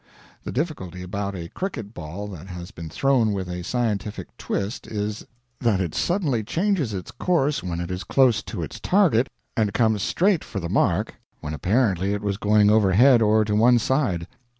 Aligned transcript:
The 0.43 0.51
difficulty 0.51 1.03
about 1.03 1.35
a 1.35 1.49
cricket 1.49 1.93
ball 1.93 2.25
that 2.29 2.47
has 2.47 2.71
been 2.71 2.89
thrown 2.89 3.33
with 3.33 3.47
a 3.47 3.63
scientific 3.63 4.35
"twist" 4.35 4.87
is, 4.87 5.27
that 5.59 5.79
it 5.79 5.93
suddenly 5.93 6.43
changes 6.43 6.91
its 6.91 7.11
course 7.11 7.61
when 7.61 7.79
it 7.79 7.91
is 7.91 8.03
close 8.03 8.41
to 8.41 8.63
its 8.63 8.79
target 8.79 9.29
and 9.55 9.75
comes 9.75 10.01
straight 10.01 10.43
for 10.43 10.59
the 10.59 10.69
mark 10.69 11.13
when 11.41 11.53
apparently 11.53 12.13
it 12.15 12.23
was 12.23 12.37
going 12.37 12.71
overhead 12.71 13.21
or 13.21 13.45
to 13.45 13.53
one 13.53 13.77
side. 13.77 14.25